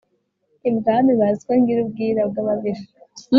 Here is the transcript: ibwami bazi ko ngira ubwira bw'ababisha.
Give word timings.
ibwami 0.69 1.11
bazi 1.19 1.41
ko 1.47 1.53
ngira 1.59 1.79
ubwira 1.85 2.21
bw'ababisha. 2.29 2.89